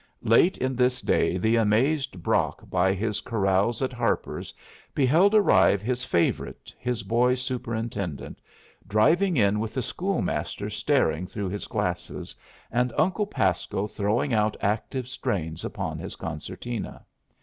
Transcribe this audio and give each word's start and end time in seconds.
Late 0.23 0.57
in 0.57 0.75
this 0.75 0.99
day 0.99 1.37
the 1.37 1.57
amazed 1.57 2.23
Brock 2.23 2.67
by 2.67 2.91
his 2.95 3.21
corrals 3.21 3.83
at 3.83 3.93
Harper's 3.93 4.51
beheld 4.95 5.35
arrive 5.35 5.83
his 5.83 6.03
favorite, 6.03 6.73
his 6.79 7.03
boy 7.03 7.35
superintendent, 7.35 8.41
driving 8.87 9.37
in 9.37 9.59
with 9.59 9.75
the 9.75 9.83
schoolmaster 9.83 10.71
staring 10.71 11.27
through 11.27 11.49
his 11.49 11.67
glasses, 11.67 12.35
and 12.71 12.91
Uncle 12.97 13.27
Pasco 13.27 13.85
throwing 13.85 14.33
out 14.33 14.57
active 14.59 15.07
strains 15.07 15.63
upon 15.63 15.99
his 15.99 16.15
concertina. 16.15 17.05